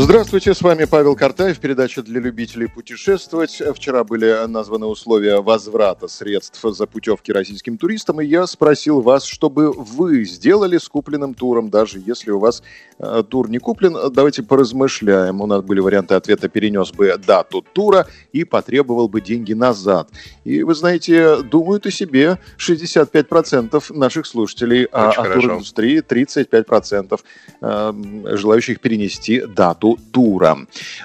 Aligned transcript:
Здравствуйте, 0.00 0.54
с 0.54 0.62
вами 0.62 0.84
Павел 0.84 1.16
Картаев, 1.16 1.58
передача 1.58 2.04
для 2.04 2.20
любителей 2.20 2.68
путешествовать. 2.68 3.60
Вчера 3.74 4.04
были 4.04 4.46
названы 4.46 4.86
условия 4.86 5.40
возврата 5.40 6.06
средств 6.06 6.62
за 6.62 6.86
путевки 6.86 7.32
российским 7.32 7.76
туристам, 7.76 8.20
и 8.20 8.24
я 8.24 8.46
спросил 8.46 9.00
вас, 9.00 9.24
чтобы 9.24 9.72
вы 9.72 10.24
сделали 10.24 10.78
с 10.78 10.88
купленным 10.88 11.34
туром, 11.34 11.68
даже 11.68 11.98
если 11.98 12.30
у 12.30 12.38
вас 12.38 12.62
э, 13.00 13.24
тур 13.28 13.50
не 13.50 13.58
куплен. 13.58 13.96
Давайте 14.12 14.44
поразмышляем. 14.44 15.40
У 15.40 15.46
нас 15.46 15.64
были 15.64 15.80
варианты 15.80 16.14
ответа. 16.14 16.48
Перенес 16.48 16.92
бы 16.92 17.18
дату 17.18 17.64
тура 17.72 18.06
и 18.32 18.44
потребовал 18.44 19.08
бы 19.08 19.20
деньги 19.20 19.52
назад. 19.52 20.10
И 20.44 20.62
вы 20.62 20.76
знаете, 20.76 21.42
думают 21.42 21.86
о 21.86 21.90
себе 21.90 22.38
65% 22.56 23.92
наших 23.92 24.26
слушателей, 24.26 24.84
а 24.92 25.08
Очень 25.08 25.20
о 25.20 25.22
хорошо. 25.24 25.40
туриндустрии 25.40 26.02
35% 26.08 27.20
э, 27.62 28.36
желающих 28.36 28.78
перенести 28.78 29.40
дату 29.40 29.87
тура. 29.96 30.58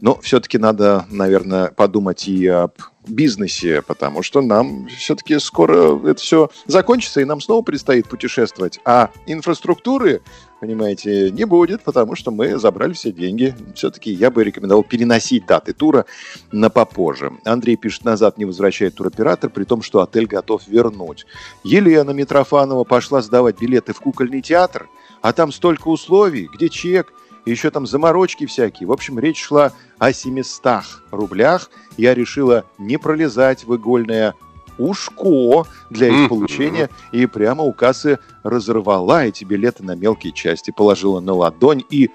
Но 0.00 0.18
все-таки 0.20 0.58
надо, 0.58 1.06
наверное, 1.10 1.70
подумать 1.70 2.28
и 2.28 2.46
об 2.46 2.72
бизнесе, 3.08 3.82
потому 3.82 4.22
что 4.22 4.40
нам 4.40 4.86
все-таки 4.88 5.38
скоро 5.38 5.98
это 6.06 6.20
все 6.20 6.50
закончится, 6.66 7.20
и 7.20 7.24
нам 7.24 7.40
снова 7.40 7.62
предстоит 7.62 8.08
путешествовать. 8.08 8.80
А 8.84 9.10
инфраструктуры, 9.26 10.20
понимаете, 10.60 11.30
не 11.30 11.44
будет, 11.44 11.82
потому 11.82 12.14
что 12.14 12.30
мы 12.30 12.58
забрали 12.58 12.92
все 12.92 13.12
деньги. 13.12 13.54
Все-таки 13.74 14.10
я 14.10 14.30
бы 14.30 14.44
рекомендовал 14.44 14.84
переносить 14.84 15.46
даты 15.46 15.72
тура 15.72 16.06
на 16.52 16.70
попозже. 16.70 17.32
Андрей 17.44 17.76
пишет, 17.76 18.04
назад 18.04 18.38
не 18.38 18.44
возвращает 18.44 18.94
туроператор, 18.94 19.50
при 19.50 19.64
том, 19.64 19.82
что 19.82 20.02
отель 20.02 20.26
готов 20.26 20.66
вернуть. 20.66 21.26
Елена 21.64 22.10
Митрофанова 22.10 22.84
пошла 22.84 23.22
сдавать 23.22 23.60
билеты 23.60 23.92
в 23.92 24.00
кукольный 24.00 24.42
театр, 24.42 24.88
а 25.20 25.32
там 25.32 25.52
столько 25.52 25.88
условий, 25.88 26.48
где 26.52 26.68
чек, 26.68 27.12
и 27.48 27.50
еще 27.50 27.70
там 27.70 27.86
заморочки 27.86 28.44
всякие. 28.44 28.86
В 28.86 28.92
общем, 28.92 29.18
речь 29.18 29.42
шла 29.42 29.72
о 29.98 30.12
700 30.12 30.82
рублях. 31.10 31.70
Я 31.96 32.14
решила 32.14 32.64
не 32.76 32.98
пролезать 32.98 33.64
в 33.64 33.74
игольное 33.74 34.34
ушко 34.76 35.64
для 35.90 36.08
их 36.08 36.28
получения 36.28 36.88
и 37.10 37.26
прямо 37.26 37.64
у 37.64 37.72
кассы 37.72 38.18
разорвала 38.44 39.24
эти 39.24 39.44
билеты 39.44 39.82
на 39.82 39.96
мелкие 39.96 40.32
части, 40.32 40.70
положила 40.70 41.20
на 41.20 41.32
ладонь 41.32 41.82
и 41.90 42.10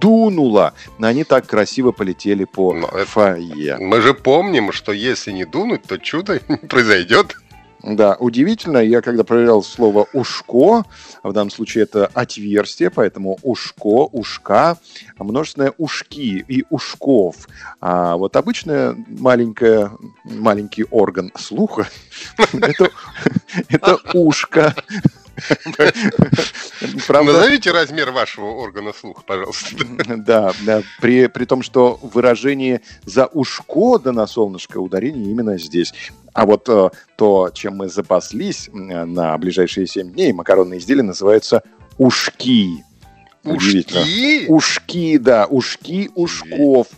дунула. 0.00 0.72
Они 1.00 1.24
так 1.24 1.46
красиво 1.46 1.90
полетели 1.90 2.44
по 2.44 2.72
Но 2.72 2.86
это- 2.88 3.04
фойе. 3.04 3.76
Мы 3.80 4.00
же 4.00 4.14
помним, 4.14 4.72
что 4.72 4.92
если 4.92 5.32
не 5.32 5.44
дунуть, 5.44 5.82
то 5.82 5.98
чудо 5.98 6.40
не 6.48 6.56
произойдет. 6.56 7.36
Да, 7.82 8.16
удивительно, 8.18 8.78
я 8.78 9.00
когда 9.00 9.22
проверял 9.22 9.62
слово 9.62 10.06
«ушко», 10.12 10.84
в 11.22 11.32
данном 11.32 11.50
случае 11.50 11.84
это 11.84 12.06
отверстие, 12.06 12.90
поэтому 12.90 13.38
ушко, 13.42 14.08
ушка, 14.12 14.78
множественное 15.18 15.72
ушки 15.78 16.44
и 16.48 16.64
ушков. 16.70 17.48
А 17.80 18.16
вот 18.16 18.34
обычное 18.36 18.96
маленькое, 19.06 19.92
маленький 20.24 20.84
орган 20.90 21.30
слуха 21.38 21.88
это, 22.52 22.90
это 23.68 23.98
ушко. 24.12 24.74
Правда, 27.06 27.32
Назовите 27.32 27.70
размер 27.70 28.10
вашего 28.10 28.46
органа 28.46 28.92
слуха, 28.92 29.22
пожалуйста. 29.22 29.76
да, 30.16 30.52
да, 30.62 30.82
при, 31.00 31.26
при 31.26 31.44
том, 31.44 31.62
что 31.62 31.98
выражение 32.02 32.80
«за 33.04 33.26
ушко 33.26 33.98
да 33.98 34.12
на 34.12 34.26
солнышко» 34.26 34.78
ударение 34.78 35.30
именно 35.30 35.58
здесь. 35.58 35.92
А 36.32 36.46
вот 36.46 36.68
э, 36.68 36.90
то, 37.16 37.50
чем 37.52 37.76
мы 37.76 37.88
запаслись 37.88 38.70
на 38.72 39.36
ближайшие 39.38 39.86
7 39.86 40.12
дней, 40.12 40.32
макаронные 40.32 40.78
изделия 40.78 41.02
называются 41.02 41.62
ушки. 41.96 42.84
Ушки? 43.44 44.46
Ушки, 44.48 45.18
да, 45.18 45.46
ушки 45.46 46.10
ушков. 46.14 46.88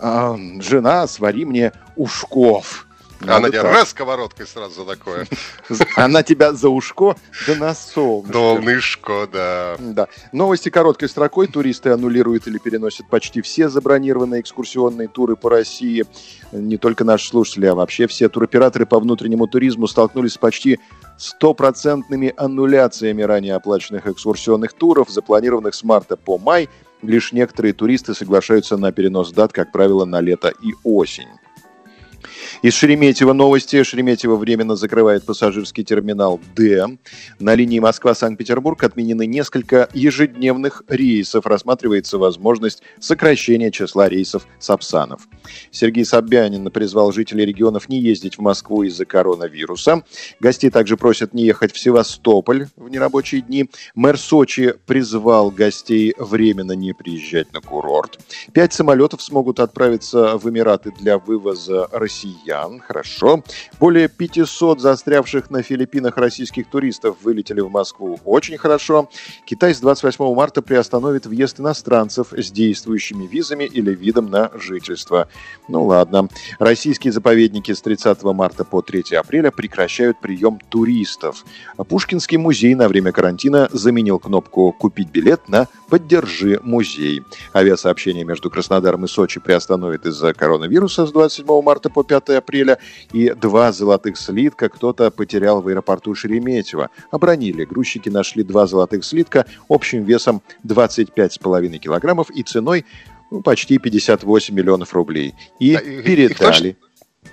А, 0.00 0.36
жена, 0.60 1.06
свари 1.06 1.44
мне 1.44 1.72
ушков. 1.96 2.83
Она 3.20 3.38
Надо 3.38 3.50
тебя 3.50 3.62
так. 3.62 3.72
раз 3.72 3.90
сковородкой 3.90 4.46
сразу 4.46 4.82
за 4.82 4.90
такое. 4.90 5.26
Она 5.96 6.22
тебя 6.22 6.52
за 6.52 6.68
ушко, 6.68 7.16
да 7.46 7.54
на 7.54 7.74
солнышко. 7.74 8.32
Долнышко, 8.32 9.28
да. 9.32 9.76
Да. 9.78 10.08
Новости 10.32 10.68
короткой 10.68 11.08
строкой. 11.08 11.46
Туристы 11.46 11.90
аннулируют 11.90 12.46
или 12.46 12.58
переносят 12.58 13.08
почти 13.08 13.40
все 13.40 13.68
забронированные 13.68 14.40
экскурсионные 14.40 15.08
туры 15.08 15.36
по 15.36 15.50
России. 15.50 16.04
Не 16.52 16.76
только 16.76 17.04
наши 17.04 17.28
слушатели, 17.28 17.66
а 17.66 17.74
вообще 17.74 18.06
все 18.06 18.28
туроператоры 18.28 18.86
по 18.86 18.98
внутреннему 18.98 19.46
туризму 19.46 19.86
столкнулись 19.86 20.34
с 20.34 20.38
почти 20.38 20.80
стопроцентными 21.16 22.34
аннуляциями 22.36 23.22
ранее 23.22 23.54
оплаченных 23.54 24.06
экскурсионных 24.06 24.72
туров, 24.72 25.10
запланированных 25.10 25.74
с 25.74 25.82
марта 25.82 26.16
по 26.16 26.38
май. 26.38 26.68
Лишь 27.02 27.32
некоторые 27.32 27.74
туристы 27.74 28.14
соглашаются 28.14 28.76
на 28.76 28.90
перенос 28.90 29.30
дат, 29.32 29.52
как 29.52 29.72
правило, 29.72 30.04
на 30.04 30.20
лето 30.20 30.48
и 30.48 30.72
осень. 30.84 31.28
Из 32.62 32.74
Шереметьево 32.74 33.32
новости. 33.32 33.82
Шереметьево 33.82 34.36
временно 34.36 34.76
закрывает 34.76 35.24
пассажирский 35.24 35.84
терминал 35.84 36.40
«Д». 36.56 36.98
На 37.38 37.54
линии 37.54 37.78
Москва-Санкт-Петербург 37.78 38.82
отменены 38.82 39.26
несколько 39.26 39.88
ежедневных 39.92 40.82
рейсов. 40.88 41.46
Рассматривается 41.46 42.18
возможность 42.18 42.82
сокращения 43.00 43.70
числа 43.70 44.08
рейсов 44.08 44.46
Сапсанов. 44.58 45.28
Сергей 45.70 46.04
Собянин 46.04 46.70
призвал 46.70 47.12
жителей 47.12 47.44
регионов 47.44 47.88
не 47.88 48.00
ездить 48.00 48.38
в 48.38 48.40
Москву 48.40 48.82
из-за 48.84 49.04
коронавируса. 49.04 50.02
Гостей 50.40 50.70
также 50.70 50.96
просят 50.96 51.34
не 51.34 51.44
ехать 51.44 51.72
в 51.72 51.78
Севастополь 51.78 52.68
в 52.76 52.88
нерабочие 52.88 53.42
дни. 53.42 53.68
Мэр 53.94 54.18
Сочи 54.18 54.74
призвал 54.86 55.50
гостей 55.50 56.14
временно 56.18 56.72
не 56.72 56.92
приезжать 56.94 57.52
на 57.52 57.60
курорт. 57.60 58.18
Пять 58.52 58.72
самолетов 58.72 59.22
смогут 59.22 59.60
отправиться 59.60 60.38
в 60.38 60.48
Эмираты 60.48 60.92
для 60.98 61.18
вывоза 61.18 61.88
россиян. 61.92 62.13
Хорошо. 62.86 63.42
Более 63.80 64.08
500 64.08 64.80
застрявших 64.80 65.50
на 65.50 65.62
Филиппинах 65.62 66.16
российских 66.16 66.68
туристов 66.68 67.16
вылетели 67.22 67.60
в 67.60 67.70
Москву. 67.70 68.20
Очень 68.24 68.58
хорошо. 68.58 69.08
Китай 69.44 69.74
с 69.74 69.80
28 69.80 70.34
марта 70.34 70.62
приостановит 70.62 71.26
въезд 71.26 71.60
иностранцев 71.60 72.28
с 72.32 72.50
действующими 72.50 73.26
визами 73.26 73.64
или 73.64 73.94
видом 73.94 74.30
на 74.30 74.50
жительство. 74.54 75.28
Ну 75.68 75.84
ладно. 75.84 76.28
Российские 76.58 77.12
заповедники 77.12 77.72
с 77.72 77.80
30 77.82 78.22
марта 78.24 78.64
по 78.64 78.80
3 78.80 79.16
апреля 79.16 79.50
прекращают 79.50 80.20
прием 80.20 80.60
туристов. 80.68 81.44
Пушкинский 81.88 82.36
музей 82.36 82.74
на 82.74 82.88
время 82.88 83.12
карантина 83.12 83.68
заменил 83.72 84.18
кнопку 84.18 84.72
«Купить 84.72 85.10
билет» 85.10 85.48
на 85.48 85.68
«Поддержи 85.88 86.60
музей». 86.62 87.22
Авиасообщение 87.54 88.24
между 88.24 88.50
Краснодаром 88.50 89.04
и 89.04 89.08
Сочи 89.08 89.40
приостановит 89.40 90.06
из-за 90.06 90.32
коронавируса 90.32 91.06
с 91.06 91.12
27 91.12 91.62
марта 91.62 91.90
по 91.90 92.03
5 92.04 92.30
апреля. 92.30 92.78
И 93.12 93.30
два 93.30 93.72
золотых 93.72 94.16
слитка 94.16 94.68
кто-то 94.68 95.10
потерял 95.10 95.60
в 95.62 95.68
аэропорту 95.68 96.14
Шереметьево. 96.14 96.90
Обронили. 97.10 97.64
Грузчики 97.64 98.08
нашли 98.08 98.42
два 98.44 98.66
золотых 98.66 99.04
слитка 99.04 99.46
общим 99.68 100.04
весом 100.04 100.42
25,5 100.66 101.78
килограммов 101.78 102.30
и 102.30 102.42
ценой 102.42 102.84
ну, 103.30 103.40
почти 103.42 103.78
58 103.78 104.54
миллионов 104.54 104.92
рублей. 104.94 105.34
И 105.58 105.74
А 105.74 105.80
их- 105.80 105.98
их 105.98 106.04
передали. 106.04 106.76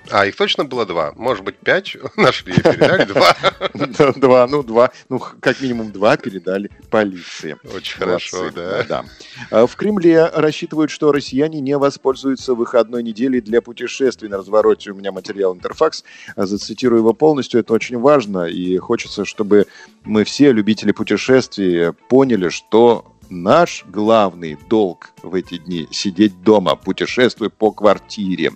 А, 0.09 0.25
их 0.25 0.35
точно 0.35 0.65
было 0.65 0.85
два. 0.85 1.13
Может 1.15 1.43
быть, 1.43 1.57
пять 1.57 1.95
нашли, 2.17 2.53
передали 2.53 3.05
два. 3.05 3.35
Два, 4.15 4.47
ну 4.47 4.63
два, 4.63 4.91
ну 5.09 5.19
как 5.19 5.61
минимум 5.61 5.91
два 5.91 6.17
передали 6.17 6.69
полиции. 6.89 7.57
Очень 7.73 7.99
хорошо, 7.99 8.49
да. 8.51 9.05
А 9.49 9.65
В 9.65 9.75
Кремле 9.75 10.25
рассчитывают, 10.27 10.91
что 10.91 11.11
россияне 11.11 11.59
не 11.61 11.77
воспользуются 11.77 12.53
выходной 12.53 13.03
неделей 13.03 13.41
для 13.41 13.61
путешествий. 13.61 14.29
На 14.29 14.37
развороте 14.37 14.91
у 14.91 14.95
меня 14.95 15.11
материал 15.11 15.55
Интерфакс. 15.55 16.03
А 16.35 16.45
Зацитирую 16.45 16.99
его 16.99 17.13
полностью. 17.13 17.59
Это 17.59 17.73
очень 17.73 17.97
важно. 17.97 18.45
И 18.45 18.77
хочется, 18.77 19.25
чтобы 19.25 19.67
мы 20.03 20.23
все, 20.23 20.51
любители 20.51 20.91
путешествий, 20.91 21.93
поняли, 22.09 22.49
что 22.49 23.11
наш 23.31 23.85
главный 23.87 24.57
долг 24.69 25.11
в 25.23 25.33
эти 25.35 25.57
дни– 25.57 25.87
сидеть 25.91 26.43
дома, 26.43 26.75
путешествуя 26.75 27.49
по 27.49 27.71
квартире. 27.71 28.51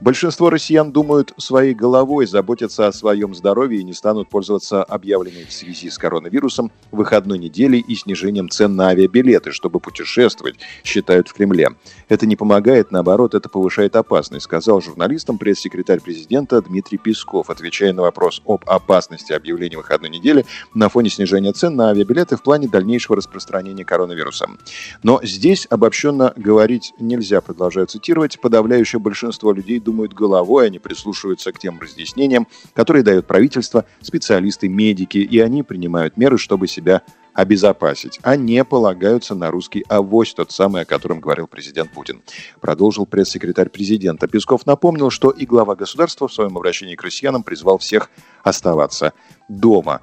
Большинство 0.00 0.48
россиян 0.48 0.90
думают 0.90 1.34
своей 1.36 1.74
головой, 1.74 2.26
заботятся 2.26 2.86
о 2.86 2.92
своем 2.92 3.34
здоровье 3.34 3.80
и 3.80 3.84
не 3.84 3.92
станут 3.92 4.28
пользоваться 4.28 4.82
объявленной 4.82 5.44
в 5.44 5.52
связи 5.52 5.90
с 5.90 5.98
коронавирусом 5.98 6.72
выходной 6.90 7.38
неделей 7.38 7.80
и 7.80 7.94
снижением 7.94 8.48
цен 8.48 8.74
на 8.74 8.88
авиабилеты, 8.88 9.52
чтобы 9.52 9.80
путешествовать, 9.80 10.56
считают 10.82 11.28
в 11.28 11.34
Кремле. 11.34 11.70
Это 12.08 12.26
не 12.26 12.36
помогает, 12.36 12.90
наоборот, 12.90 13.34
это 13.34 13.48
повышает 13.48 13.96
опасность, 13.96 14.44
сказал 14.44 14.80
журналистам 14.80 15.36
пресс-секретарь 15.36 16.00
президента 16.00 16.62
Дмитрий 16.62 16.98
Песков, 16.98 17.50
отвечая 17.50 17.92
на 17.92 18.02
вопрос 18.02 18.40
об 18.46 18.64
опасности 18.66 19.32
объявления 19.32 19.76
выходной 19.76 20.08
недели 20.08 20.46
на 20.72 20.88
фоне 20.88 21.10
снижения 21.10 21.52
цен 21.52 21.76
на 21.76 21.90
авиабилеты 21.90 22.36
в 22.36 22.42
плане 22.42 22.68
дальнейшего 22.68 23.16
распространения 23.16 23.84
коронавируса 23.84 24.05
коронавирусом. 24.06 24.58
Но 25.02 25.20
здесь 25.22 25.66
обобщенно 25.68 26.32
говорить 26.36 26.92
нельзя, 26.98 27.40
продолжаю 27.40 27.86
цитировать. 27.86 28.40
Подавляющее 28.40 29.00
большинство 29.00 29.52
людей 29.52 29.80
думают 29.80 30.14
головой, 30.14 30.66
они 30.66 30.78
прислушиваются 30.78 31.52
к 31.52 31.58
тем 31.58 31.80
разъяснениям, 31.80 32.46
которые 32.74 33.02
дает 33.02 33.26
правительство, 33.26 33.84
специалисты, 34.00 34.68
медики, 34.68 35.18
и 35.18 35.40
они 35.40 35.62
принимают 35.62 36.16
меры, 36.16 36.38
чтобы 36.38 36.68
себя 36.68 37.02
обезопасить, 37.34 38.18
а 38.22 38.34
не 38.34 38.64
полагаются 38.64 39.34
на 39.34 39.50
русский 39.50 39.84
авось, 39.90 40.32
тот 40.32 40.52
самый, 40.52 40.82
о 40.82 40.84
котором 40.86 41.20
говорил 41.20 41.46
президент 41.46 41.92
Путин. 41.92 42.22
Продолжил 42.62 43.04
пресс-секретарь 43.04 43.68
президента. 43.68 44.26
Песков 44.26 44.64
напомнил, 44.64 45.10
что 45.10 45.30
и 45.30 45.44
глава 45.44 45.74
государства 45.76 46.28
в 46.28 46.32
своем 46.32 46.56
обращении 46.56 46.94
к 46.94 47.02
россиянам 47.02 47.42
призвал 47.42 47.76
всех 47.76 48.10
оставаться 48.42 49.12
дома. 49.50 50.00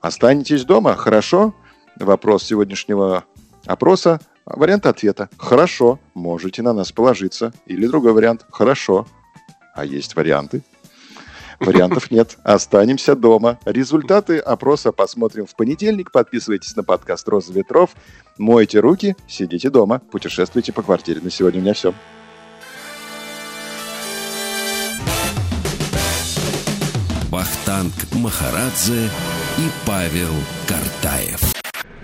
Останетесь 0.00 0.64
дома? 0.64 0.96
Хорошо? 0.96 1.54
Вопрос 1.96 2.44
сегодняшнего 2.44 3.24
опроса. 3.66 4.20
Вариант 4.44 4.86
ответа. 4.86 5.28
Хорошо, 5.38 6.00
можете 6.14 6.62
на 6.62 6.72
нас 6.72 6.92
положиться. 6.92 7.52
Или 7.66 7.86
другой 7.86 8.12
вариант. 8.12 8.44
Хорошо. 8.50 9.06
А 9.74 9.84
есть 9.84 10.16
варианты? 10.16 10.62
Вариантов 11.60 12.10
нет. 12.10 12.36
Останемся 12.42 13.14
дома. 13.14 13.58
Результаты 13.64 14.38
опроса 14.38 14.92
посмотрим 14.92 15.46
в 15.46 15.54
понедельник. 15.54 16.10
Подписывайтесь 16.10 16.76
на 16.76 16.82
подкаст 16.82 17.28
«Роза 17.28 17.52
ветров». 17.52 17.90
Мойте 18.38 18.80
руки, 18.80 19.14
сидите 19.28 19.70
дома, 19.70 20.00
путешествуйте 20.10 20.72
по 20.72 20.82
квартире. 20.82 21.20
На 21.20 21.30
сегодня 21.30 21.60
у 21.60 21.62
меня 21.62 21.74
все. 21.74 21.94
Вахтанг 27.30 27.92
Махарадзе 28.12 29.06
и 29.58 29.70
Павел 29.86 30.32
Картаев. 30.66 31.61